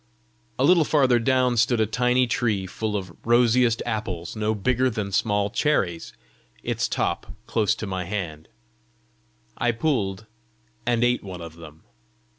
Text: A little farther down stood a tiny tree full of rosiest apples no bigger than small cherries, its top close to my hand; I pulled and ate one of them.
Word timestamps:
A 0.57 0.63
little 0.63 0.83
farther 0.83 1.19
down 1.19 1.57
stood 1.57 1.79
a 1.79 1.85
tiny 1.85 2.25
tree 2.25 2.65
full 2.65 2.97
of 2.97 3.13
rosiest 3.23 3.83
apples 3.85 4.35
no 4.35 4.55
bigger 4.55 4.89
than 4.89 5.11
small 5.11 5.51
cherries, 5.51 6.11
its 6.63 6.87
top 6.87 7.31
close 7.45 7.75
to 7.75 7.85
my 7.85 8.05
hand; 8.05 8.47
I 9.59 9.71
pulled 9.71 10.25
and 10.87 11.03
ate 11.03 11.23
one 11.23 11.39
of 11.41 11.55
them. 11.57 11.83